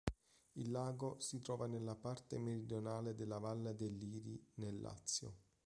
Il 0.55 0.71
lago 0.71 1.17
si 1.19 1.41
trova 1.41 1.67
nella 1.67 1.95
parte 1.95 2.39
meridionale 2.39 3.13
della 3.13 3.37
Valle 3.37 3.75
del 3.75 3.95
Liri 3.99 4.43
nel 4.55 4.81
Lazio. 4.81 5.35